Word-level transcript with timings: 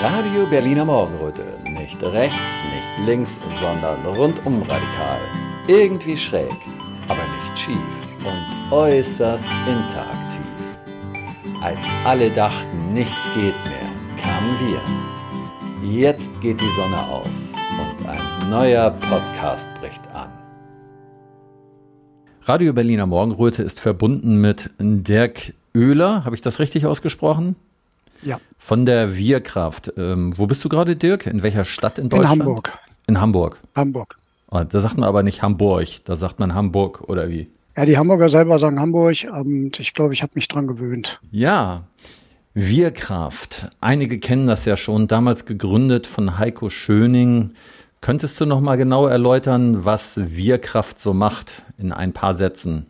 Radio 0.00 0.46
Berliner 0.46 0.84
Morgenröte. 0.84 1.42
Nicht 1.64 2.00
rechts, 2.04 2.62
nicht 2.72 3.08
links, 3.08 3.40
sondern 3.58 4.06
rundum 4.06 4.62
radikal. 4.62 5.18
Irgendwie 5.66 6.16
schräg, 6.16 6.54
aber 7.08 7.18
nicht 7.18 7.58
schief 7.58 7.76
und 8.24 8.72
äußerst 8.72 9.48
interaktiv. 9.66 10.46
Als 11.60 11.96
alle 12.04 12.30
dachten, 12.30 12.92
nichts 12.92 13.28
geht 13.34 13.56
mehr, 13.66 13.90
kamen 14.22 14.56
wir. 14.60 15.90
Jetzt 15.90 16.40
geht 16.40 16.60
die 16.60 16.70
Sonne 16.76 17.04
auf 17.04 17.26
und 17.80 18.06
ein 18.06 18.50
neuer 18.50 18.90
Podcast 18.90 19.68
bricht 19.80 20.06
an. 20.14 20.30
Radio 22.42 22.72
Berliner 22.72 23.06
Morgenröte 23.06 23.64
ist 23.64 23.80
verbunden 23.80 24.40
mit 24.40 24.70
Dirk 24.78 25.54
Oehler. 25.76 26.24
Habe 26.24 26.36
ich 26.36 26.42
das 26.42 26.60
richtig 26.60 26.86
ausgesprochen? 26.86 27.56
Ja. 28.22 28.38
Von 28.58 28.86
der 28.86 29.16
Wirkraft. 29.16 29.92
Ähm, 29.96 30.36
wo 30.36 30.46
bist 30.46 30.64
du 30.64 30.68
gerade, 30.68 30.96
Dirk? 30.96 31.26
In 31.26 31.42
welcher 31.42 31.64
Stadt 31.64 31.98
in 31.98 32.08
Deutschland? 32.08 32.34
In 32.34 32.46
Hamburg. 32.46 32.78
In 33.06 33.20
Hamburg. 33.20 33.58
Hamburg. 33.74 34.16
Oh, 34.50 34.62
da 34.64 34.80
sagt 34.80 34.96
man 34.96 35.08
aber 35.08 35.22
nicht 35.22 35.42
Hamburg, 35.42 35.86
da 36.04 36.16
sagt 36.16 36.38
man 36.38 36.54
Hamburg 36.54 37.02
oder 37.02 37.28
wie? 37.28 37.48
Ja, 37.76 37.84
die 37.84 37.98
Hamburger 37.98 38.30
selber 38.30 38.58
sagen 38.58 38.80
Hamburg 38.80 39.26
und 39.30 39.78
ich 39.78 39.94
glaube, 39.94 40.14
ich 40.14 40.22
habe 40.22 40.32
mich 40.34 40.48
dran 40.48 40.66
gewöhnt. 40.66 41.20
Ja. 41.30 41.84
Wirkraft. 42.54 43.68
Einige 43.80 44.18
kennen 44.18 44.46
das 44.46 44.64
ja 44.64 44.76
schon, 44.76 45.06
damals 45.06 45.46
gegründet 45.46 46.06
von 46.06 46.38
Heiko 46.38 46.70
Schöning. 46.70 47.52
Könntest 48.00 48.40
du 48.40 48.46
noch 48.46 48.60
mal 48.60 48.76
genau 48.76 49.06
erläutern, 49.06 49.84
was 49.84 50.34
Wirkraft 50.34 50.98
so 50.98 51.14
macht 51.14 51.62
in 51.78 51.92
ein 51.92 52.12
paar 52.12 52.34
Sätzen? 52.34 52.86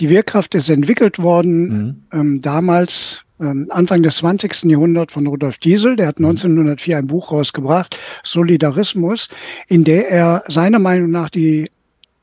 Die 0.00 0.08
Wirkraft 0.08 0.54
ist 0.54 0.70
entwickelt 0.70 1.18
worden 1.18 1.68
mhm. 1.68 2.02
ähm, 2.12 2.42
damals 2.42 3.25
Anfang 3.38 4.02
des 4.02 4.16
20. 4.16 4.64
Jahrhunderts 4.64 5.12
von 5.12 5.26
Rudolf 5.26 5.58
Diesel. 5.58 5.96
Der 5.96 6.08
hat 6.08 6.18
1904 6.18 6.98
ein 6.98 7.06
Buch 7.06 7.32
rausgebracht, 7.32 7.96
Solidarismus, 8.22 9.28
in 9.68 9.84
der 9.84 10.10
er 10.10 10.44
seiner 10.48 10.78
Meinung 10.78 11.10
nach 11.10 11.28
die 11.28 11.70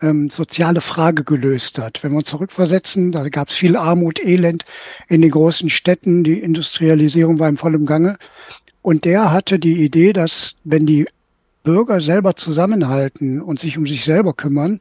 ähm, 0.02 0.30
soziale 0.30 0.82
Frage 0.82 1.24
gelöst 1.24 1.80
hat. 1.80 2.04
Wenn 2.04 2.12
wir 2.12 2.18
uns 2.18 2.30
zurückversetzen, 2.30 3.12
da 3.12 3.30
gab 3.30 3.50
es 3.50 3.56
viel 3.56 3.76
Armut, 3.76 4.24
Elend 4.24 4.66
in 5.08 5.22
den 5.22 5.32
großen 5.32 5.70
Städten, 5.70 6.24
die 6.24 6.40
Industrialisierung 6.40 7.40
war 7.40 7.50
im 7.50 7.58
vollen 7.58 7.86
Gange. 7.86 8.18
Und 8.82 9.06
der 9.06 9.32
hatte 9.32 9.60
die 9.60 9.84
Idee, 9.84 10.14
dass 10.14 10.56
wenn 10.64 10.86
die 10.86 11.08
Bürger 11.64 12.02
selber 12.02 12.36
zusammenhalten 12.36 13.42
und 13.42 13.60
sich 13.60 13.78
um 13.78 13.88
sich 13.88 14.04
selber 14.04 14.34
kümmern, 14.34 14.80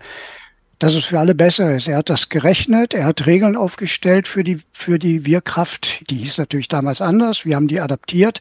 dass 0.82 0.94
es 0.96 1.04
für 1.04 1.20
alle 1.20 1.36
besser 1.36 1.76
ist. 1.76 1.86
Er 1.86 1.98
hat 1.98 2.10
das 2.10 2.28
gerechnet, 2.28 2.92
er 2.92 3.04
hat 3.04 3.26
Regeln 3.26 3.54
aufgestellt 3.54 4.26
für 4.26 4.42
die, 4.42 4.62
für 4.72 4.98
die 4.98 5.24
Wirkraft. 5.24 6.10
Die 6.10 6.16
hieß 6.16 6.38
natürlich 6.38 6.66
damals 6.66 7.00
anders. 7.00 7.44
Wir 7.44 7.54
haben 7.54 7.68
die 7.68 7.80
adaptiert. 7.80 8.40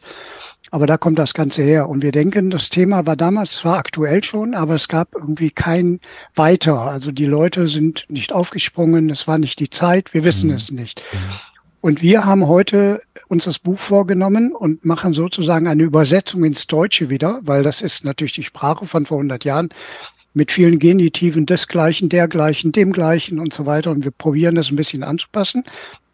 Aber 0.72 0.88
da 0.88 0.96
kommt 0.96 1.20
das 1.20 1.34
Ganze 1.34 1.62
her. 1.62 1.88
Und 1.88 2.02
wir 2.02 2.10
denken, 2.10 2.50
das 2.50 2.68
Thema 2.68 3.06
war 3.06 3.14
damals 3.14 3.52
zwar 3.52 3.76
aktuell 3.76 4.24
schon, 4.24 4.54
aber 4.54 4.74
es 4.74 4.88
gab 4.88 5.14
irgendwie 5.14 5.50
kein 5.50 6.00
weiter. 6.34 6.80
Also 6.80 7.12
die 7.12 7.26
Leute 7.26 7.68
sind 7.68 8.06
nicht 8.08 8.32
aufgesprungen. 8.32 9.08
Es 9.10 9.28
war 9.28 9.38
nicht 9.38 9.60
die 9.60 9.70
Zeit. 9.70 10.12
Wir 10.12 10.24
wissen 10.24 10.50
mhm. 10.50 10.56
es 10.56 10.72
nicht. 10.72 11.00
Und 11.80 12.02
wir 12.02 12.24
haben 12.24 12.48
heute 12.48 13.02
uns 13.28 13.44
das 13.44 13.60
Buch 13.60 13.78
vorgenommen 13.78 14.52
und 14.52 14.84
machen 14.84 15.14
sozusagen 15.14 15.68
eine 15.68 15.84
Übersetzung 15.84 16.42
ins 16.42 16.66
Deutsche 16.66 17.08
wieder, 17.08 17.40
weil 17.42 17.62
das 17.62 17.82
ist 17.82 18.04
natürlich 18.04 18.32
die 18.32 18.42
Sprache 18.42 18.86
von 18.86 19.06
vor 19.06 19.18
100 19.18 19.44
Jahren 19.44 19.68
mit 20.34 20.52
vielen 20.52 20.78
Genitiven 20.78 21.46
desgleichen, 21.46 22.08
dergleichen, 22.08 22.72
demgleichen 22.72 23.38
und 23.38 23.52
so 23.52 23.66
weiter. 23.66 23.90
Und 23.90 24.04
wir 24.04 24.10
probieren 24.10 24.54
das 24.54 24.70
ein 24.70 24.76
bisschen 24.76 25.02
anzupassen, 25.02 25.64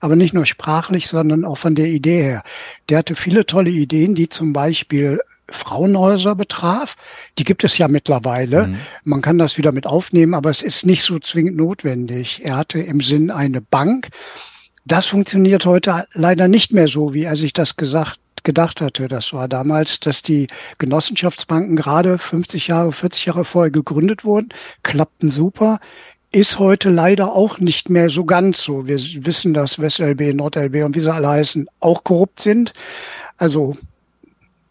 aber 0.01 0.17
nicht 0.17 0.35
nur 0.35 0.47
sprachlich, 0.47 1.09
sondern 1.09 1.45
auch 1.45 1.59
von 1.59 1.75
der 1.75 1.89
Idee 1.89 2.23
her. 2.23 2.43
Der 2.89 2.99
hatte 2.99 3.15
viele 3.15 3.47
tolle 3.47 3.71
Ideen, 3.71 4.15
die 4.15 4.29
zum 4.29 4.53
Beispiel 4.53 5.21
Frauenhäuser 5.51 6.35
betraf. 6.35 6.97
Die 7.39 7.45
gibt 7.45 7.65
es 7.65 7.79
ja 7.79 7.89
mittlerweile. 7.89 8.69
Mhm. 8.69 8.77
Man 9.05 9.23
kann 9.23 9.39
das 9.39 9.57
wieder 9.57 9.73
mit 9.73 9.87
aufnehmen, 9.87 10.35
aber 10.35 10.51
es 10.51 10.63
ist 10.63 10.85
nicht 10.85 11.03
so 11.03 11.19
zwingend 11.19 11.57
notwendig. 11.57 12.45
Er 12.45 12.57
hatte 12.57 12.81
im 12.81 13.01
Sinn 13.01 13.31
eine 13.31 13.61
Bank. 13.61 14.09
Das 14.85 15.07
funktioniert 15.07 15.67
heute 15.67 16.07
leider 16.13 16.49
nicht 16.49 16.73
mehr 16.73 16.89
so, 16.89 17.15
wie 17.15 17.25
er 17.25 17.37
sich 17.37 17.53
das 17.53 17.77
gesagt 17.77 18.19
gedacht 18.49 18.81
hatte. 18.81 19.09
Das 19.09 19.35
war 19.35 19.47
damals, 19.47 20.01
dass 20.01 20.23
die 20.23 20.49
Genossenschaftsbanken 20.79 21.77
gerade 21.77 22.17
50 22.17 22.69
Jahre, 22.69 22.93
40 22.93 23.27
Jahre 23.27 23.45
vorher 23.45 23.71
gegründet 23.71 24.25
wurden, 24.25 24.49
klappten 24.83 25.31
super. 25.31 25.81
Ist 26.33 26.59
heute 26.59 26.89
leider 26.89 27.33
auch 27.35 27.59
nicht 27.59 27.91
mehr 27.91 28.09
so 28.09 28.25
ganz 28.25 28.63
so. 28.63 28.87
Wir 28.87 28.99
wissen, 28.99 29.53
dass 29.53 29.79
WestLB, 29.79 30.35
NordLB 30.35 30.83
und 30.83 30.97
wie 30.97 31.01
sie 31.01 31.13
alle 31.13 31.29
heißen, 31.29 31.69
auch 31.81 32.05
korrupt 32.05 32.41
sind. 32.41 32.73
Also 33.37 33.77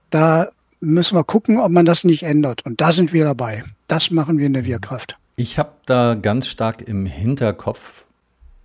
da 0.09 0.49
müssen 0.79 1.15
wir 1.15 1.23
gucken, 1.23 1.59
ob 1.59 1.71
man 1.71 1.85
das 1.85 2.03
nicht 2.03 2.23
ändert. 2.23 2.65
Und 2.65 2.81
da 2.81 2.91
sind 2.91 3.13
wir 3.13 3.25
dabei. 3.25 3.63
Das 3.87 4.09
machen 4.09 4.39
wir 4.39 4.47
in 4.47 4.53
der 4.53 4.65
Wirkraft. 4.65 5.17
Ich 5.35 5.59
habe 5.59 5.73
da 5.85 6.15
ganz 6.15 6.47
stark 6.47 6.81
im 6.81 7.05
Hinterkopf, 7.05 8.05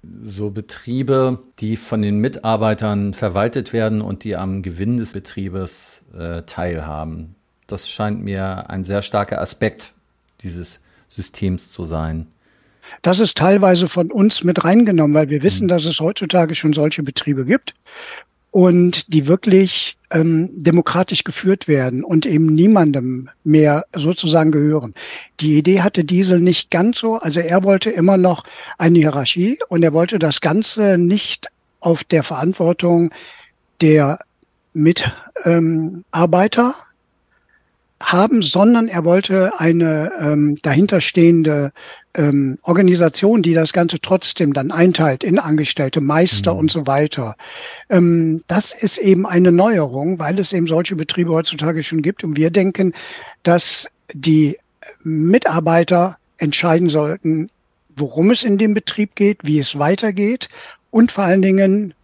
so 0.03 0.51
Betriebe, 0.51 1.39
die 1.59 1.77
von 1.77 2.03
den 2.03 2.19
Mitarbeitern 2.19 3.15
verwaltet 3.15 3.73
werden 3.73 4.01
und 4.01 4.25
die 4.25 4.37
am 4.37 4.63
Gewinn 4.63 4.97
des 4.97 5.13
Betriebes 5.13 6.03
äh, 6.17 6.43
teilhaben. 6.43 7.35
Das 7.67 7.89
scheint 7.89 8.23
mir 8.23 8.69
ein 8.69 8.85
sehr 8.85 9.03
starker 9.03 9.41
Aspekt 9.41 9.93
dieses 10.43 10.81
Systems 11.09 11.71
zu 11.71 11.85
sein. 11.85 12.27
Das 13.03 13.21
ist 13.21 13.37
teilweise 13.39 13.87
von 13.87 14.11
uns 14.11 14.43
mit 14.43 14.65
reingenommen, 14.65 15.15
weil 15.15 15.31
wir 15.31 15.43
wissen, 15.43 15.63
hm. 15.63 15.69
dass 15.69 15.85
es 15.85 16.01
heutzutage 16.01 16.55
schon 16.55 16.73
solche 16.73 17.03
Betriebe 17.03 17.45
gibt 17.45 17.75
und 18.51 19.13
die 19.13 19.27
wirklich 19.27 19.97
ähm, 20.13 20.51
demokratisch 20.53 21.25
geführt 21.25 21.69
werden 21.69 22.05
und 22.05 22.27
eben 22.27 22.47
niemandem 22.47 23.29
mehr 23.45 23.85
sozusagen 23.95 24.53
gehören. 24.53 24.95
Die 25.41 25.59
Idee 25.59 25.83
hatte 25.83 26.05
Diesel 26.05 26.41
nicht 26.41 26.71
ganz 26.71 26.99
so. 26.99 27.17
Also 27.17 27.41
er 27.41 27.65
wollte 27.65 27.91
immer 27.91 28.17
noch 28.17 28.45
eine 28.79 28.99
Hierarchie 28.99 29.59
und 29.69 29.83
er 29.83 29.93
wollte 29.93 30.19
das 30.19 30.41
Ganze 30.41 30.97
nicht 30.99 31.49
auf 31.81 32.05
der 32.05 32.23
Verantwortung 32.23 33.11
der 33.81 34.21
Mitarbeiter 34.73 36.75
haben, 38.03 38.43
sondern 38.43 38.89
er 38.89 39.05
wollte 39.05 39.59
eine 39.59 40.13
ähm, 40.21 40.59
dahinterstehende 40.63 41.73
ähm, 42.15 42.59
Organisation, 42.63 43.43
die 43.43 43.55
das 43.55 43.73
Ganze 43.73 44.01
trotzdem 44.01 44.53
dann 44.53 44.71
einteilt 44.71 45.25
in 45.25 45.39
Angestellte, 45.39 46.01
Meister 46.01 46.55
mhm. 46.55 46.61
und 46.61 46.71
so 46.71 46.87
weiter. 46.87 47.37
Ähm, 47.89 48.43
das 48.49 48.73
ist 48.73 48.99
eben 48.99 49.27
eine 49.27 49.53
Neuerung, 49.53 50.19
weil 50.19 50.39
es 50.39 50.53
eben 50.53 50.67
solche 50.67 50.97
Betriebe 50.97 51.33
heutzutage 51.33 51.83
schon 51.83 52.03
gibt. 52.03 52.25
Und 52.25 52.37
wir 52.37 52.51
denken, 52.51 52.93
dass 53.43 53.89
die 54.13 54.59
Mitarbeiter 55.03 56.19
entscheiden 56.39 56.91
sollten, 56.91 57.51
worum 57.97 58.31
es 58.31 58.43
in 58.43 58.59
dem 58.59 58.75
Betrieb 58.75 59.15
geht, 59.15 59.39
wie 59.43 59.59
es 59.59 59.79
weitergeht 59.79 60.49
und 60.91 61.13
vor 61.13 61.25
allen 61.25 61.43
Dingen, 61.43 61.95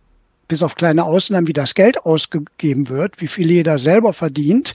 bis 0.47 0.63
auf 0.63 0.77
kleine 0.77 1.05
Ausnahmen, 1.05 1.47
wie 1.47 1.53
das 1.53 1.75
Geld 1.75 2.07
ausgegeben 2.07 2.89
wird, 2.89 3.21
wie 3.21 3.29
viel 3.29 3.51
jeder 3.51 3.79
selber 3.79 4.15
verdient 4.15 4.75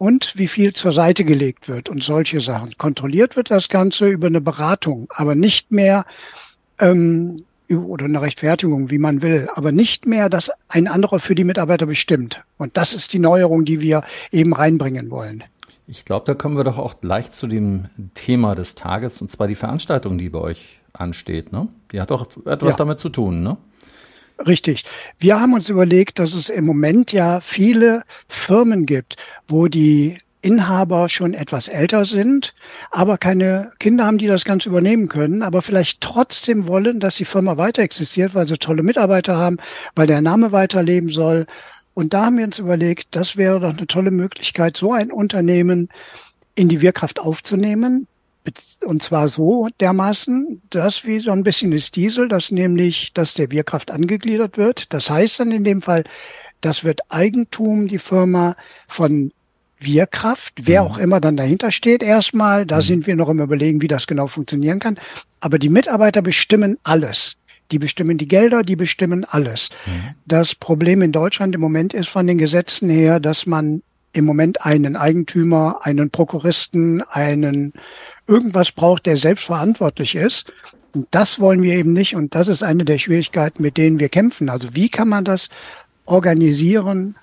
und 0.00 0.32
wie 0.38 0.48
viel 0.48 0.72
zur 0.72 0.92
Seite 0.92 1.26
gelegt 1.26 1.68
wird 1.68 1.90
und 1.90 2.02
solche 2.02 2.40
Sachen. 2.40 2.72
Kontrolliert 2.78 3.36
wird 3.36 3.50
das 3.50 3.68
Ganze 3.68 4.08
über 4.08 4.28
eine 4.28 4.40
Beratung, 4.40 5.08
aber 5.10 5.34
nicht 5.34 5.72
mehr 5.72 6.06
ähm, 6.78 7.44
oder 7.68 8.06
eine 8.06 8.22
Rechtfertigung, 8.22 8.90
wie 8.90 8.96
man 8.96 9.20
will, 9.20 9.50
aber 9.54 9.72
nicht 9.72 10.06
mehr, 10.06 10.30
dass 10.30 10.50
ein 10.68 10.88
anderer 10.88 11.20
für 11.20 11.34
die 11.34 11.44
Mitarbeiter 11.44 11.84
bestimmt. 11.84 12.42
Und 12.56 12.78
das 12.78 12.94
ist 12.94 13.12
die 13.12 13.18
Neuerung, 13.18 13.66
die 13.66 13.82
wir 13.82 14.02
eben 14.32 14.54
reinbringen 14.54 15.10
wollen. 15.10 15.44
Ich 15.86 16.06
glaube, 16.06 16.24
da 16.24 16.32
kommen 16.32 16.56
wir 16.56 16.64
doch 16.64 16.78
auch 16.78 17.02
gleich 17.02 17.32
zu 17.32 17.46
dem 17.46 17.90
Thema 18.14 18.54
des 18.54 18.76
Tages, 18.76 19.20
und 19.20 19.30
zwar 19.30 19.48
die 19.48 19.54
Veranstaltung, 19.54 20.16
die 20.16 20.30
bei 20.30 20.38
euch 20.38 20.80
ansteht. 20.94 21.52
Ne? 21.52 21.68
Die 21.92 22.00
hat 22.00 22.10
doch 22.10 22.26
etwas 22.46 22.70
ja. 22.70 22.76
damit 22.76 23.00
zu 23.00 23.10
tun, 23.10 23.42
ne? 23.42 23.58
Richtig. 24.46 24.84
Wir 25.18 25.38
haben 25.38 25.52
uns 25.52 25.68
überlegt, 25.68 26.18
dass 26.18 26.34
es 26.34 26.48
im 26.48 26.64
Moment 26.64 27.12
ja 27.12 27.40
viele 27.40 28.04
Firmen 28.28 28.86
gibt, 28.86 29.16
wo 29.48 29.68
die 29.68 30.18
Inhaber 30.42 31.10
schon 31.10 31.34
etwas 31.34 31.68
älter 31.68 32.06
sind, 32.06 32.54
aber 32.90 33.18
keine 33.18 33.72
Kinder 33.78 34.06
haben, 34.06 34.16
die 34.16 34.26
das 34.26 34.46
Ganze 34.46 34.70
übernehmen 34.70 35.08
können, 35.08 35.42
aber 35.42 35.60
vielleicht 35.60 36.00
trotzdem 36.00 36.66
wollen, 36.66 37.00
dass 37.00 37.16
die 37.16 37.26
Firma 37.26 37.58
weiter 37.58 37.82
existiert, 37.82 38.34
weil 38.34 38.48
sie 38.48 38.56
tolle 38.56 38.82
Mitarbeiter 38.82 39.36
haben, 39.36 39.58
weil 39.94 40.06
der 40.06 40.22
Name 40.22 40.52
weiterleben 40.52 41.10
soll. 41.10 41.46
Und 41.92 42.14
da 42.14 42.26
haben 42.26 42.38
wir 42.38 42.46
uns 42.46 42.58
überlegt, 42.58 43.08
das 43.16 43.36
wäre 43.36 43.60
doch 43.60 43.76
eine 43.76 43.86
tolle 43.86 44.10
Möglichkeit, 44.10 44.78
so 44.78 44.92
ein 44.92 45.12
Unternehmen 45.12 45.90
in 46.54 46.70
die 46.70 46.80
Wirkraft 46.80 47.20
aufzunehmen, 47.20 48.06
und 48.84 49.02
zwar 49.02 49.28
so 49.28 49.68
dermaßen, 49.80 50.62
dass 50.70 51.04
wie 51.04 51.20
so 51.20 51.30
ein 51.30 51.42
bisschen 51.42 51.72
ist 51.72 51.96
Diesel, 51.96 52.28
dass 52.28 52.50
nämlich, 52.50 53.12
dass 53.12 53.34
der 53.34 53.50
Wirkraft 53.50 53.90
angegliedert 53.90 54.56
wird. 54.56 54.92
Das 54.92 55.10
heißt 55.10 55.40
dann 55.40 55.52
in 55.52 55.64
dem 55.64 55.82
Fall, 55.82 56.04
das 56.60 56.84
wird 56.84 57.00
Eigentum, 57.08 57.88
die 57.88 57.98
Firma 57.98 58.56
von 58.88 59.32
Wirkraft, 59.78 60.54
wer 60.62 60.82
mhm. 60.84 60.90
auch 60.90 60.98
immer 60.98 61.20
dann 61.20 61.36
dahinter 61.36 61.70
steht 61.70 62.02
erstmal. 62.02 62.66
Da 62.66 62.76
mhm. 62.76 62.82
sind 62.82 63.06
wir 63.06 63.16
noch 63.16 63.28
im 63.28 63.40
Überlegen, 63.40 63.82
wie 63.82 63.88
das 63.88 64.06
genau 64.06 64.26
funktionieren 64.26 64.78
kann. 64.78 64.98
Aber 65.40 65.58
die 65.58 65.70
Mitarbeiter 65.70 66.22
bestimmen 66.22 66.78
alles. 66.82 67.36
Die 67.72 67.78
bestimmen 67.78 68.18
die 68.18 68.28
Gelder, 68.28 68.62
die 68.62 68.76
bestimmen 68.76 69.24
alles. 69.24 69.70
Mhm. 69.86 70.14
Das 70.26 70.54
Problem 70.54 71.02
in 71.02 71.12
Deutschland 71.12 71.54
im 71.54 71.60
Moment 71.60 71.94
ist 71.94 72.08
von 72.08 72.26
den 72.26 72.38
Gesetzen 72.38 72.90
her, 72.90 73.20
dass 73.20 73.46
man 73.46 73.82
im 74.12 74.24
Moment 74.24 74.64
einen 74.64 74.96
Eigentümer, 74.96 75.80
einen 75.82 76.10
Prokuristen, 76.10 77.02
einen 77.02 77.72
irgendwas 78.26 78.72
braucht, 78.72 79.06
der 79.06 79.16
selbstverantwortlich 79.16 80.14
ist. 80.14 80.52
Und 80.92 81.06
das 81.10 81.38
wollen 81.38 81.62
wir 81.62 81.74
eben 81.74 81.92
nicht. 81.92 82.16
Und 82.16 82.34
das 82.34 82.48
ist 82.48 82.62
eine 82.62 82.84
der 82.84 82.98
Schwierigkeiten, 82.98 83.62
mit 83.62 83.76
denen 83.76 84.00
wir 84.00 84.08
kämpfen. 84.08 84.48
Also 84.48 84.74
wie 84.74 84.88
kann 84.88 85.08
man 85.08 85.24
das 85.24 85.48
organisieren 86.04 87.16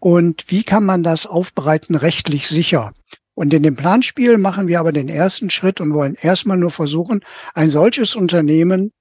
und 0.00 0.44
wie 0.48 0.64
kann 0.64 0.84
man 0.84 1.02
das 1.02 1.26
aufbereiten 1.26 1.94
rechtlich 1.94 2.48
sicher? 2.48 2.92
Und 3.34 3.52
in 3.52 3.62
dem 3.62 3.76
Planspiel 3.76 4.38
machen 4.38 4.68
wir 4.68 4.80
aber 4.80 4.92
den 4.92 5.08
ersten 5.08 5.50
Schritt 5.50 5.80
und 5.80 5.92
wollen 5.92 6.14
erstmal 6.20 6.56
nur 6.56 6.70
versuchen, 6.70 7.24
ein 7.54 7.70
solches 7.70 8.14
Unternehmen 8.14 8.92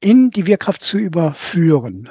in 0.00 0.30
die 0.30 0.46
Wirkraft 0.46 0.82
zu 0.82 0.98
überführen. 0.98 2.10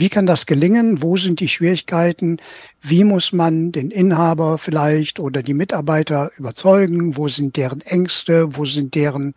Wie 0.00 0.08
kann 0.08 0.24
das 0.24 0.46
gelingen? 0.46 1.02
Wo 1.02 1.18
sind 1.18 1.40
die 1.40 1.48
Schwierigkeiten? 1.48 2.38
Wie 2.80 3.04
muss 3.04 3.34
man 3.34 3.70
den 3.70 3.90
Inhaber 3.90 4.56
vielleicht 4.56 5.20
oder 5.20 5.42
die 5.42 5.52
Mitarbeiter 5.52 6.30
überzeugen? 6.38 7.18
Wo 7.18 7.28
sind 7.28 7.58
deren 7.58 7.82
Ängste? 7.82 8.56
Wo 8.56 8.64
sind 8.64 8.94
deren 8.94 9.34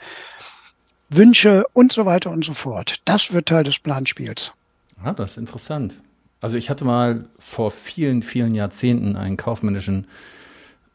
Wünsche 1.10 1.65
und 1.74 1.92
so 1.92 2.06
weiter 2.06 2.31
und 2.31 2.45
so 2.45 2.54
fort? 2.54 3.01
Das 3.04 3.33
wird 3.33 3.50
Teil 3.50 3.65
des 3.65 3.77
Planspiels. 3.80 4.54
Ja, 5.04 5.12
das 5.12 5.31
ist 5.31 5.38
interessant. 5.38 5.95
Also 6.39 6.56
ich 6.56 6.69
hatte 6.69 6.86
mal 6.86 7.25
vor 7.38 7.69
vielen, 7.69 8.21
vielen 8.21 8.56
Jahrzehnten 8.56 9.18
einen 9.18 9.36
kaufmännischen 9.36 10.07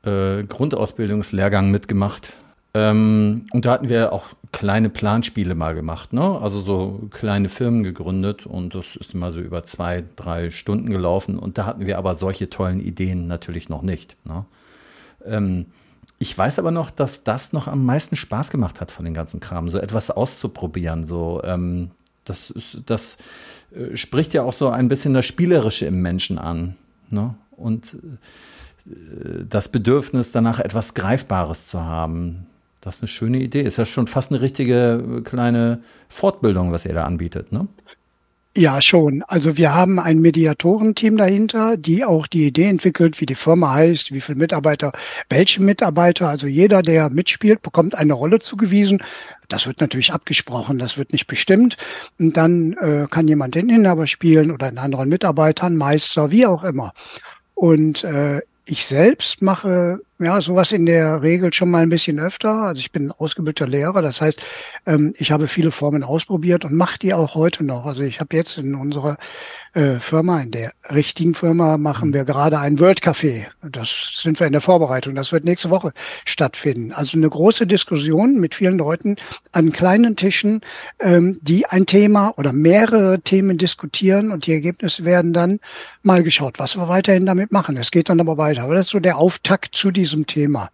äh, 0.02 0.44
Grundausbildungslehrgang 0.44 1.70
mitgemacht. 1.70 2.32
Ähm, 2.74 3.46
und 3.52 3.64
da 3.64 3.72
hatten 3.72 3.88
wir 3.88 4.12
auch 4.12 4.28
kleine 4.52 4.88
Planspiele 4.88 5.54
mal 5.54 5.74
gemacht, 5.74 6.12
ne? 6.12 6.38
Also 6.40 6.60
so 6.60 7.08
kleine 7.10 7.48
Firmen 7.48 7.82
gegründet 7.82 8.46
und 8.46 8.74
das 8.74 8.96
ist 8.96 9.14
immer 9.14 9.30
so 9.30 9.40
über 9.40 9.64
zwei, 9.64 10.04
drei 10.16 10.50
Stunden 10.50 10.90
gelaufen. 10.90 11.38
Und 11.38 11.58
da 11.58 11.66
hatten 11.66 11.86
wir 11.86 11.98
aber 11.98 12.14
solche 12.14 12.48
tollen 12.50 12.80
Ideen 12.80 13.26
natürlich 13.26 13.68
noch 13.68 13.82
nicht. 13.82 14.16
Ne? 14.24 14.44
Ähm, 15.24 15.66
ich 16.18 16.36
weiß 16.36 16.58
aber 16.58 16.70
noch, 16.70 16.90
dass 16.90 17.24
das 17.24 17.52
noch 17.52 17.68
am 17.68 17.84
meisten 17.84 18.16
Spaß 18.16 18.50
gemacht 18.50 18.80
hat 18.80 18.90
von 18.90 19.04
den 19.04 19.14
ganzen 19.14 19.40
Kram, 19.40 19.68
so 19.68 19.78
etwas 19.78 20.10
auszuprobieren. 20.10 21.04
So, 21.04 21.42
ähm, 21.44 21.90
das 22.24 22.50
ist, 22.50 22.82
das 22.86 23.18
äh, 23.72 23.96
spricht 23.96 24.34
ja 24.34 24.42
auch 24.42 24.52
so 24.52 24.68
ein 24.68 24.88
bisschen 24.88 25.14
das 25.14 25.26
Spielerische 25.26 25.86
im 25.86 26.02
Menschen 26.02 26.38
an. 26.38 26.76
Ne? 27.10 27.34
Und 27.56 27.96
äh, 28.86 29.44
das 29.48 29.70
Bedürfnis, 29.70 30.32
danach 30.32 30.58
etwas 30.58 30.94
Greifbares 30.94 31.68
zu 31.68 31.84
haben. 31.84 32.46
Das 32.88 32.96
ist 32.96 33.02
eine 33.02 33.08
schöne 33.08 33.38
Idee. 33.40 33.60
Ist 33.60 33.76
ja 33.76 33.84
schon 33.84 34.06
fast 34.06 34.32
eine 34.32 34.40
richtige 34.40 35.18
äh, 35.18 35.20
kleine 35.20 35.82
Fortbildung, 36.08 36.72
was 36.72 36.86
ihr 36.86 36.94
da 36.94 37.04
anbietet, 37.04 37.52
ne? 37.52 37.68
Ja, 38.56 38.80
schon. 38.80 39.22
Also 39.28 39.58
wir 39.58 39.74
haben 39.74 40.00
ein 40.00 40.20
Mediatorenteam 40.20 41.18
dahinter, 41.18 41.76
die 41.76 42.06
auch 42.06 42.26
die 42.26 42.46
Idee 42.46 42.64
entwickelt, 42.64 43.20
wie 43.20 43.26
die 43.26 43.34
Firma 43.34 43.74
heißt, 43.74 44.10
wie 44.12 44.22
viele 44.22 44.38
Mitarbeiter, 44.38 44.92
welche 45.28 45.62
Mitarbeiter. 45.62 46.30
Also 46.30 46.46
jeder, 46.46 46.80
der 46.80 47.10
mitspielt, 47.10 47.60
bekommt 47.60 47.94
eine 47.94 48.14
Rolle 48.14 48.38
zugewiesen. 48.38 49.02
Das 49.48 49.66
wird 49.66 49.82
natürlich 49.82 50.14
abgesprochen, 50.14 50.78
das 50.78 50.96
wird 50.96 51.12
nicht 51.12 51.26
bestimmt. 51.26 51.76
Und 52.18 52.38
dann 52.38 52.72
äh, 52.80 53.06
kann 53.10 53.28
jemand 53.28 53.54
den 53.54 53.68
Inhaber 53.68 54.06
spielen 54.06 54.50
oder 54.50 54.66
einen 54.66 54.78
anderen 54.78 55.10
Mitarbeitern, 55.10 55.76
Meister, 55.76 56.30
wie 56.30 56.46
auch 56.46 56.64
immer. 56.64 56.94
Und 57.54 58.02
äh, 58.02 58.40
ich 58.64 58.86
selbst 58.86 59.42
mache 59.42 60.00
ja 60.18 60.40
sowas 60.40 60.72
in 60.72 60.86
der 60.86 61.22
Regel 61.22 61.52
schon 61.52 61.70
mal 61.70 61.82
ein 61.82 61.88
bisschen 61.88 62.18
öfter. 62.18 62.50
Also 62.50 62.80
ich 62.80 62.92
bin 62.92 63.10
ausgebildeter 63.10 63.68
Lehrer, 63.68 64.02
das 64.02 64.20
heißt, 64.20 64.40
ähm, 64.86 65.14
ich 65.16 65.32
habe 65.32 65.48
viele 65.48 65.70
Formen 65.70 66.02
ausprobiert 66.02 66.64
und 66.64 66.74
mache 66.74 66.98
die 66.98 67.14
auch 67.14 67.34
heute 67.34 67.64
noch. 67.64 67.86
Also 67.86 68.02
ich 68.02 68.20
habe 68.20 68.36
jetzt 68.36 68.58
in 68.58 68.74
unserer 68.74 69.16
äh, 69.74 70.00
Firma, 70.00 70.40
in 70.40 70.50
der 70.50 70.72
richtigen 70.90 71.34
Firma, 71.34 71.78
machen 71.78 72.08
mhm. 72.08 72.14
wir 72.14 72.24
gerade 72.24 72.58
ein 72.58 72.80
World 72.80 73.00
Café. 73.00 73.46
Das 73.62 74.12
sind 74.16 74.40
wir 74.40 74.46
in 74.46 74.52
der 74.52 74.60
Vorbereitung. 74.60 75.14
Das 75.14 75.30
wird 75.30 75.44
nächste 75.44 75.70
Woche 75.70 75.92
stattfinden. 76.24 76.92
Also 76.92 77.16
eine 77.16 77.28
große 77.28 77.66
Diskussion 77.66 78.40
mit 78.40 78.54
vielen 78.54 78.78
Leuten 78.78 79.16
an 79.52 79.70
kleinen 79.70 80.16
Tischen, 80.16 80.62
ähm, 80.98 81.38
die 81.42 81.66
ein 81.66 81.86
Thema 81.86 82.34
oder 82.36 82.52
mehrere 82.52 83.20
Themen 83.20 83.58
diskutieren 83.58 84.32
und 84.32 84.46
die 84.46 84.52
Ergebnisse 84.52 85.04
werden 85.04 85.32
dann 85.32 85.60
mal 86.02 86.22
geschaut, 86.22 86.58
was 86.58 86.76
wir 86.76 86.88
weiterhin 86.88 87.26
damit 87.26 87.52
machen. 87.52 87.76
Es 87.76 87.90
geht 87.90 88.08
dann 88.08 88.20
aber 88.20 88.36
weiter. 88.36 88.62
Aber 88.62 88.74
das 88.74 88.86
ist 88.86 88.92
so 88.92 89.00
der 89.00 89.18
Auftakt 89.18 89.76
zu 89.76 89.90
diesem 89.90 90.07
Thema 90.26 90.70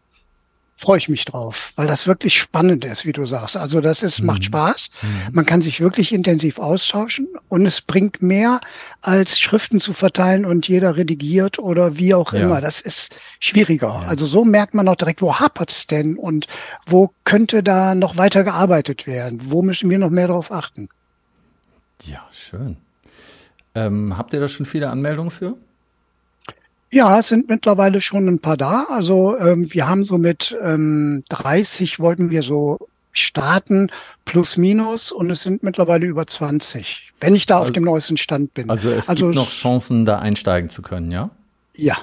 freue 0.77 0.99
ich 0.99 1.09
mich 1.09 1.25
drauf, 1.25 1.73
weil 1.77 1.87
das 1.87 2.07
wirklich 2.07 2.39
spannend 2.39 2.85
ist, 2.85 3.07
wie 3.07 3.13
du 3.13 3.27
sagst. 3.27 3.57
Also 3.57 3.81
das 3.81 4.03
ist, 4.03 4.21
mhm. 4.21 4.27
macht 4.27 4.45
Spaß. 4.45 4.91
Mhm. 5.01 5.09
Man 5.33 5.47
kann 5.47 5.63
sich 5.63 5.81
wirklich 5.81 6.13
intensiv 6.13 6.59
austauschen 6.59 7.29
und 7.49 7.65
es 7.65 7.81
bringt 7.81 8.23
mehr 8.23 8.61
als 9.01 9.39
Schriften 9.39 9.81
zu 9.81 9.93
verteilen 9.93 10.45
und 10.45 10.69
jeder 10.69 10.97
redigiert 10.97 11.59
oder 11.59 11.97
wie 11.97 12.13
auch 12.15 12.33
ja. 12.33 12.41
immer. 12.41 12.61
Das 12.61 12.81
ist 12.81 13.15
schwieriger. 13.39 14.01
Ja. 14.03 14.09
Also 14.09 14.27
so 14.27 14.45
merkt 14.45 14.75
man 14.75 14.89
auch 14.89 14.97
direkt, 14.97 15.23
wo 15.23 15.37
hapert's 15.37 15.87
denn 15.87 16.17
und 16.17 16.49
wo 16.87 17.13
könnte 17.25 17.63
da 17.63 17.95
noch 17.95 18.17
weiter 18.17 18.45
gearbeitet 18.45 19.07
werden? 19.07 19.41
Wo 19.45 19.63
müssen 19.63 19.89
wir 19.91 19.99
noch 19.99 20.11
mehr 20.11 20.29
darauf 20.29 20.51
achten? 20.51 20.89
Ja, 22.03 22.27
schön. 22.31 22.77
Ähm, 23.75 24.19
habt 24.19 24.33
ihr 24.33 24.41
da 24.41 24.49
schon 24.49 24.67
viele 24.67 24.91
Anmeldungen 24.91 25.31
für? 25.31 25.57
Ja, 26.95 27.19
es 27.19 27.27
sind 27.27 27.49
mittlerweile 27.49 28.01
schon 28.01 28.29
ein 28.29 28.39
paar 28.39 28.57
da. 28.57 28.87
Also 28.89 29.37
ähm, 29.37 29.73
wir 29.75 29.89
haben 29.89 30.05
so 30.05 30.17
mit 30.17 30.57
ähm, 30.63 31.25
30 31.29 31.99
wollten 31.99 32.31
wir 32.31 32.45
so 32.45 32.79
starten, 33.11 33.91
plus 34.25 34.57
minus, 34.57 35.11
und 35.11 35.29
es 35.29 35.43
sind 35.43 35.65
mittlerweile 35.65 36.07
über 36.07 36.25
20, 36.25 37.13
wenn 37.19 37.35
ich 37.35 37.47
da 37.47 37.57
also, 37.59 37.67
auf 37.69 37.73
dem 37.73 37.83
neuesten 37.83 38.17
Stand 38.17 38.55
bin. 38.55 38.71
Also 38.71 38.91
es 38.91 39.09
also 39.09 39.27
gibt 39.27 39.35
noch 39.35 39.51
Chancen, 39.51 40.05
da 40.05 40.21
einsteigen 40.21 40.71
zu 40.71 40.83
können, 40.83 41.11
ja? 41.11 41.31
Ja, 41.75 41.97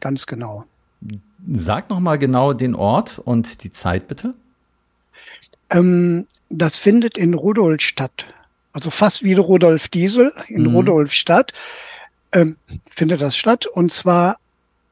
ganz 0.00 0.24
genau. 0.24 0.64
Sag 1.52 1.90
noch 1.90 2.00
mal 2.00 2.16
genau 2.16 2.54
den 2.54 2.74
Ort 2.74 3.20
und 3.22 3.64
die 3.64 3.70
Zeit 3.70 4.08
bitte. 4.08 4.32
Ähm, 5.68 6.26
das 6.48 6.78
findet 6.78 7.18
in 7.18 7.34
Rudolf 7.34 7.82
statt. 7.82 8.24
Also 8.72 8.88
fast 8.88 9.24
wie 9.24 9.34
Rudolf 9.34 9.88
Diesel 9.88 10.32
in 10.48 10.62
mhm. 10.62 10.76
Rudolf 10.76 11.12
statt 11.12 11.52
ähm, 12.32 12.56
findet 12.90 13.20
das 13.20 13.36
statt. 13.36 13.66
Und 13.66 13.92
zwar, 13.92 14.38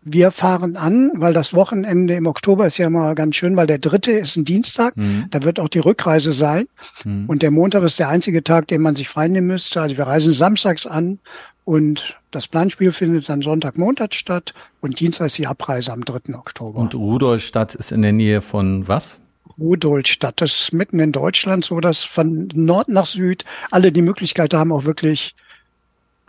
wir 0.02 0.30
fahren 0.30 0.76
an, 0.76 1.12
weil 1.16 1.34
das 1.34 1.52
Wochenende 1.54 2.14
im 2.14 2.26
Oktober 2.26 2.66
ist 2.66 2.78
ja 2.78 2.86
immer 2.86 3.14
ganz 3.14 3.36
schön, 3.36 3.56
weil 3.56 3.66
der 3.66 3.78
dritte 3.78 4.12
ist 4.12 4.36
ein 4.36 4.44
Dienstag, 4.44 4.96
mhm. 4.96 5.26
da 5.30 5.42
wird 5.42 5.60
auch 5.60 5.68
die 5.68 5.78
Rückreise 5.78 6.32
sein. 6.32 6.66
Mhm. 7.04 7.28
Und 7.28 7.42
der 7.42 7.50
Montag 7.50 7.82
ist 7.82 7.98
der 7.98 8.08
einzige 8.08 8.42
Tag, 8.42 8.68
den 8.68 8.82
man 8.82 8.96
sich 8.96 9.08
freinehmen 9.08 9.48
müsste. 9.48 9.80
Also 9.80 9.96
wir 9.96 10.06
reisen 10.06 10.32
samstags 10.32 10.86
an 10.86 11.18
und 11.64 12.16
das 12.30 12.48
Planspiel 12.48 12.92
findet 12.92 13.28
dann 13.28 13.42
Sonntag, 13.42 13.76
Montag 13.76 14.14
statt 14.14 14.54
und 14.80 14.98
Dienstag 15.00 15.26
ist 15.26 15.38
die 15.38 15.46
Abreise 15.46 15.92
am 15.92 16.04
3. 16.04 16.34
Oktober. 16.34 16.78
Und 16.78 16.94
Rudolstadt 16.94 17.74
ist 17.74 17.92
in 17.92 18.02
der 18.02 18.12
Nähe 18.12 18.40
von 18.40 18.88
was? 18.88 19.20
Rudolstadt. 19.58 20.40
Das 20.40 20.52
ist 20.52 20.72
mitten 20.72 21.00
in 21.00 21.12
Deutschland, 21.12 21.64
so 21.64 21.80
dass 21.80 22.02
von 22.02 22.48
Nord 22.54 22.88
nach 22.88 23.06
Süd 23.06 23.44
alle 23.70 23.92
die 23.92 24.02
Möglichkeit 24.02 24.54
haben, 24.54 24.72
auch 24.72 24.84
wirklich 24.84 25.34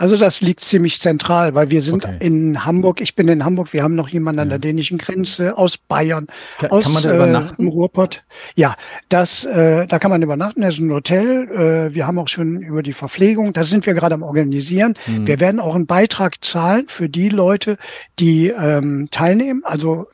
also 0.02 0.18
das 0.18 0.42
liegt 0.42 0.62
ziemlich 0.62 1.00
zentral, 1.00 1.54
weil 1.54 1.70
wir 1.70 1.84
sind 1.84 2.06
okay. 2.06 2.18
in 2.22 2.66
Hamburg. 2.66 3.02
Ich 3.02 3.14
bin 3.14 3.28
in 3.28 3.46
Hamburg. 3.46 3.72
Wir 3.72 3.84
haben 3.84 3.94
noch 3.94 4.10
jemanden 4.10 4.40
an 4.40 4.50
der 4.50 4.58
dänischen 4.58 4.98
Grenze 4.98 5.60
aus 5.60 5.78
Bayern, 5.78 6.26
kann, 6.58 6.72
aus 6.72 6.86
kann 6.86 6.94
man 6.94 7.04
da 7.04 7.14
übernachten? 7.14 7.68
Äh, 7.68 7.70
Ruhrpott. 7.70 8.24
Ja, 8.56 8.74
das, 9.10 9.46
äh, 9.46 9.86
da 9.86 10.00
kann 10.00 10.10
man 10.10 10.24
übernachten. 10.24 10.62
Das 10.62 10.74
ist 10.74 10.80
ein 10.80 10.92
Hotel. 10.92 11.52
Äh, 11.52 11.94
wir 11.94 12.08
haben 12.08 12.18
auch 12.18 12.30
schon 12.30 12.64
über 12.64 12.82
die 12.82 12.94
Verpflegung. 12.94 13.54
Da 13.54 13.64
sind 13.64 13.86
wir 13.86 13.94
gerade 13.94 14.16
am 14.16 14.24
organisieren. 14.24 14.96
Mhm. 15.06 15.28
Wir 15.28 15.40
werden 15.40 15.60
auch 15.60 15.76
einen 15.76 15.86
Beitrag 15.86 16.44
zahlen 16.44 16.86
für 16.88 17.08
die 17.08 17.30
Leute, 17.30 17.78
die 18.18 18.48
ähm, 18.48 19.08
teilnehmen. 19.12 19.62
Also 19.66 20.08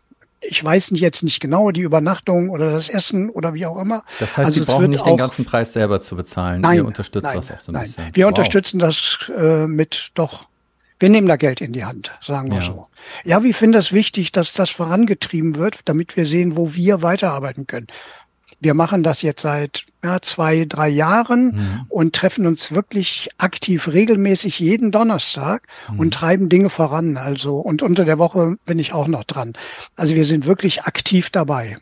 ich 0.48 0.63
weiß 0.63 0.92
nicht 0.92 1.01
jetzt 1.01 1.24
nicht 1.24 1.39
genau, 1.39 1.72
die 1.72 1.82
Übernachtung 1.82 2.50
oder 2.50 2.72
das 2.72 2.89
Essen 2.89 3.30
oder 3.30 3.54
wie 3.54 3.66
auch 3.66 3.80
immer. 3.80 4.04
Das 4.20 4.38
heißt, 4.38 4.48
also 4.48 4.63
Sie 4.63 4.72
brauchen 4.72 4.89
nicht 4.89 5.06
den 5.06 5.18
ganzen 5.18 5.46
Preis 5.46 5.74
selber 5.74 6.01
zu 6.01 6.16
bezahlen. 6.16 6.62
Nein, 6.62 6.77
Ihr 6.77 6.86
unterstützt 6.86 7.25
nein, 7.25 7.36
das 7.36 7.51
auch 7.51 7.60
so 7.60 7.72
ein 7.72 7.74
nein. 7.74 7.84
bisschen. 7.84 8.10
Wir 8.13 8.25
wow. 8.25 8.30
unterstützen 8.30 8.80
das 8.80 9.18
äh, 9.38 9.68
mit 9.68 10.12
doch. 10.13 10.48
Wir 11.00 11.10
nehmen 11.10 11.27
da 11.27 11.36
Geld 11.36 11.62
in 11.62 11.74
die 11.74 11.86
Hand, 11.86 12.12
sagen 12.25 12.50
wir 12.50 12.60
ja. 12.60 12.66
so. 12.66 12.88
Ja, 13.24 13.44
wir 13.44 13.54
finden 13.54 13.74
das 13.74 13.94
wichtig, 13.94 14.32
dass 14.32 14.54
das 14.54 14.72
vorangetrieben 14.72 15.56
wird, 15.56 15.82
damit 15.86 16.18
wir 16.18 16.25
sehen, 16.25 16.56
wo 16.56 16.74
wir 16.74 17.04
weiterarbeiten 17.04 17.68
können. 17.68 17.88
Wir 18.60 18.74
machen 18.74 19.04
das 19.04 19.22
jetzt 19.22 19.42
seit 19.42 19.86
ja, 20.04 20.22
zwei, 20.22 20.66
drei 20.66 20.90
Jahren 20.90 21.56
mhm. 21.56 21.86
und 21.90 22.16
treffen 22.16 22.48
uns 22.48 22.72
wirklich 22.72 23.30
aktiv 23.38 23.88
regelmäßig 23.88 24.60
jeden 24.60 24.92
Donnerstag 24.92 25.68
mhm. 25.92 26.00
und 26.00 26.14
treiben 26.14 26.50
Dinge 26.50 26.70
voran. 26.70 27.18
Also, 27.18 27.58
und 27.58 27.82
unter 27.82 28.06
der 28.06 28.18
Woche 28.18 28.58
bin 28.66 28.80
ich 28.80 28.94
auch 28.94 29.08
noch 29.08 29.24
dran. 29.24 29.54
Also 29.96 30.16
wir 30.16 30.26
sind 30.26 30.46
wirklich 30.46 30.84
aktiv 30.84 31.30
dabei. 31.30 31.78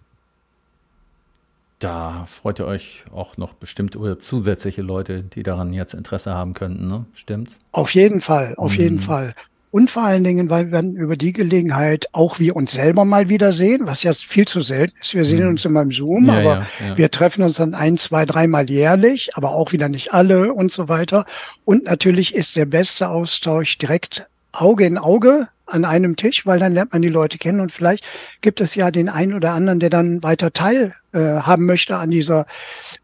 Da 1.79 2.25
freut 2.25 2.59
ihr 2.59 2.65
euch 2.65 3.03
auch 3.13 3.37
noch 3.37 3.53
bestimmt 3.53 3.95
über 3.95 4.17
zusätzliche 4.17 4.81
Leute, 4.81 5.23
die 5.23 5.43
daran 5.43 5.73
jetzt 5.73 5.93
Interesse 5.93 6.33
haben 6.33 6.53
könnten, 6.53 6.87
ne? 6.87 7.05
Stimmt's? 7.13 7.59
Auf 7.71 7.93
jeden 7.93 8.21
Fall, 8.21 8.55
auf 8.57 8.73
mhm. 8.73 8.79
jeden 8.79 8.99
Fall. 8.99 9.35
Und 9.75 9.91
vor 9.91 10.03
allen 10.03 10.23
Dingen, 10.23 10.49
weil 10.49 10.71
wir 10.71 10.81
über 10.81 11.17
die 11.17 11.33
Gelegenheit 11.33 12.07
auch 12.13 12.39
wir 12.39 12.55
uns 12.55 12.71
selber 12.71 13.03
mal 13.03 13.27
wiedersehen, 13.27 13.81
was 13.83 14.03
jetzt 14.03 14.23
viel 14.23 14.47
zu 14.47 14.61
selten 14.61 14.95
ist. 15.01 15.13
Wir 15.13 15.25
sehen 15.25 15.43
mhm. 15.43 15.49
uns 15.49 15.65
immer 15.65 15.81
im 15.81 15.91
Zoom, 15.91 16.27
ja, 16.27 16.33
aber 16.35 16.65
ja, 16.79 16.87
ja. 16.87 16.97
wir 16.97 17.11
treffen 17.11 17.43
uns 17.43 17.57
dann 17.57 17.73
ein, 17.73 17.97
zwei, 17.97 18.25
dreimal 18.25 18.69
jährlich, 18.69 19.35
aber 19.35 19.49
auch 19.51 19.73
wieder 19.73 19.89
nicht 19.89 20.13
alle 20.13 20.53
und 20.53 20.71
so 20.71 20.87
weiter. 20.87 21.25
Und 21.65 21.83
natürlich 21.83 22.35
ist 22.35 22.55
der 22.55 22.63
beste 22.63 23.09
Austausch 23.09 23.77
direkt 23.77 24.27
Auge 24.53 24.85
in 24.85 24.97
Auge 24.97 25.49
an 25.65 25.83
einem 25.83 26.15
Tisch, 26.15 26.45
weil 26.45 26.59
dann 26.59 26.73
lernt 26.73 26.93
man 26.93 27.01
die 27.01 27.09
Leute 27.09 27.37
kennen 27.37 27.59
und 27.59 27.73
vielleicht 27.73 28.05
gibt 28.39 28.61
es 28.61 28.75
ja 28.75 28.91
den 28.91 29.09
einen 29.09 29.33
oder 29.33 29.51
anderen, 29.51 29.81
der 29.81 29.89
dann 29.89 30.23
weiter 30.23 30.53
teil 30.53 30.95
äh, 31.11 31.19
haben 31.19 31.65
möchte 31.65 31.97
an 31.97 32.11
dieser 32.11 32.45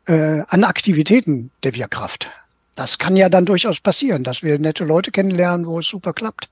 äh, 0.06 0.44
an 0.48 0.64
Aktivitäten 0.64 1.52
der 1.64 1.76
Wirkraft. 1.76 2.30
Das 2.76 2.98
kann 2.98 3.18
ja 3.18 3.28
dann 3.28 3.46
durchaus 3.46 3.82
passieren, 3.82 4.24
dass 4.24 4.42
wir 4.42 4.58
nette 4.58 4.86
Leute 4.86 5.12
kennenlernen, 5.12 5.68
wo 5.68 5.80
es 5.80 5.88
super 5.88 6.14
klappt. 6.14 6.48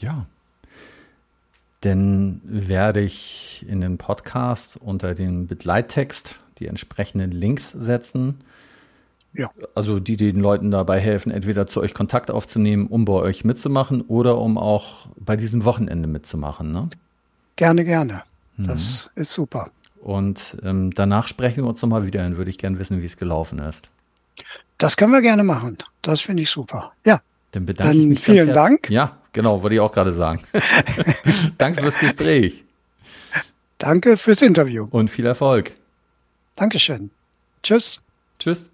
Ja. 0.00 0.26
Denn 1.84 2.40
werde 2.44 3.00
ich 3.00 3.64
in 3.68 3.80
den 3.80 3.98
Podcast 3.98 4.76
unter 4.76 5.14
den 5.14 5.46
Begleittext 5.46 6.40
die 6.58 6.66
entsprechenden 6.66 7.30
Links 7.30 7.70
setzen. 7.70 8.38
Ja. 9.32 9.50
Also 9.74 10.00
die 10.00 10.16
den 10.16 10.40
Leuten 10.40 10.70
dabei 10.70 10.98
helfen, 10.98 11.30
entweder 11.30 11.66
zu 11.66 11.80
euch 11.80 11.94
Kontakt 11.94 12.30
aufzunehmen, 12.30 12.88
um 12.88 13.04
bei 13.04 13.12
euch 13.12 13.44
mitzumachen 13.44 14.00
oder 14.02 14.38
um 14.38 14.58
auch 14.58 15.06
bei 15.16 15.36
diesem 15.36 15.64
Wochenende 15.64 16.08
mitzumachen. 16.08 16.72
Ne? 16.72 16.88
Gerne, 17.54 17.84
gerne. 17.84 18.22
Mhm. 18.56 18.66
Das 18.66 19.10
ist 19.14 19.32
super. 19.32 19.70
Und 20.00 20.56
ähm, 20.64 20.92
danach 20.94 21.28
sprechen 21.28 21.64
wir 21.64 21.68
uns 21.68 21.82
nochmal 21.82 22.06
wieder, 22.06 22.22
dann 22.22 22.36
würde 22.36 22.50
ich 22.50 22.58
gerne 22.58 22.78
wissen, 22.78 23.00
wie 23.02 23.06
es 23.06 23.16
gelaufen 23.16 23.58
ist. 23.60 23.88
Das 24.78 24.96
können 24.96 25.12
wir 25.12 25.20
gerne 25.20 25.44
machen. 25.44 25.78
Das 26.02 26.20
finde 26.20 26.42
ich 26.42 26.50
super. 26.50 26.92
Ja. 27.04 27.20
Dann 27.52 27.66
bedanke 27.66 27.92
Dann 27.92 28.00
ich 28.00 28.08
mich 28.08 28.20
vielen 28.20 28.54
Dank. 28.54 28.90
Ja, 28.90 29.16
genau, 29.38 29.62
würde 29.62 29.76
ich 29.76 29.80
auch 29.80 29.92
gerade 29.92 30.12
sagen. 30.12 30.40
Danke 31.58 31.80
fürs 31.80 31.96
Gespräch. 31.96 32.64
Danke 33.78 34.16
fürs 34.16 34.42
Interview. 34.42 34.88
Und 34.90 35.12
viel 35.12 35.26
Erfolg. 35.26 35.70
Dankeschön. 36.56 37.12
Tschüss. 37.62 38.02
Tschüss. 38.40 38.72